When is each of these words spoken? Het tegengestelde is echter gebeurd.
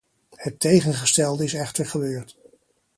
Het 0.35 0.59
tegengestelde 0.59 1.43
is 1.43 1.53
echter 1.53 1.85
gebeurd. 1.85 2.37